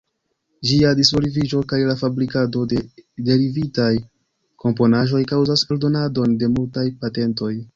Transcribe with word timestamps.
Ĝia 0.69 0.93
disvolviĝo 0.99 1.59
kaj 1.73 1.79
la 1.89 1.95
fabrikado 1.99 2.63
de 2.73 2.81
derivitaj 3.29 3.91
komponaĵoj 4.65 5.23
kaŭzas 5.33 5.67
eldonadon 5.73 6.35
de 6.43 6.51
multaj 6.57 6.87
patentoj. 7.05 7.55